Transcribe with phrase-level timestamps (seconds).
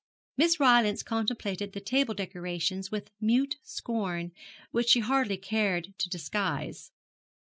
[0.35, 4.31] Miss Rylance contemplated the table decorations with mute scorn,
[4.71, 6.91] which she hardly cared to disguise.